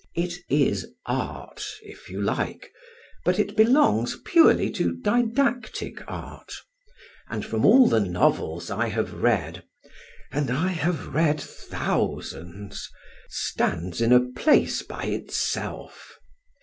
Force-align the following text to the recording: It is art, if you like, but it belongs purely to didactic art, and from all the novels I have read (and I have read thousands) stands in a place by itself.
It 0.15 0.33
is 0.49 0.87
art, 1.05 1.63
if 1.83 2.09
you 2.09 2.23
like, 2.23 2.71
but 3.23 3.37
it 3.37 3.55
belongs 3.55 4.17
purely 4.25 4.71
to 4.71 4.95
didactic 4.95 6.01
art, 6.07 6.51
and 7.29 7.45
from 7.45 7.63
all 7.67 7.87
the 7.87 7.99
novels 7.99 8.71
I 8.71 8.87
have 8.87 9.13
read 9.13 9.61
(and 10.31 10.49
I 10.49 10.69
have 10.69 11.09
read 11.13 11.39
thousands) 11.39 12.89
stands 13.29 14.01
in 14.01 14.11
a 14.11 14.21
place 14.31 14.81
by 14.81 15.03
itself. 15.03 16.17